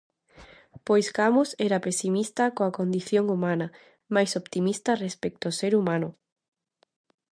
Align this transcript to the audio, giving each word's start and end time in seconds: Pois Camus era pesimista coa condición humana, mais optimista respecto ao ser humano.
Pois 0.87 1.07
Camus 1.17 1.49
era 1.65 1.83
pesimista 1.87 2.43
coa 2.57 2.75
condición 2.77 3.25
humana, 3.35 3.67
mais 4.15 4.31
optimista 4.41 4.91
respecto 5.05 5.43
ao 5.45 5.57
ser 5.61 5.73
humano. 5.79 6.09